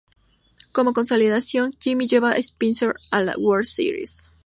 [0.71, 4.31] Como consolación, Jimmy lleva a Spencer a las World Series.